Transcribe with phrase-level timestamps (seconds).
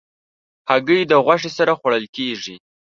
[0.69, 2.55] هګۍ د غوښې سره خوړل کېږي.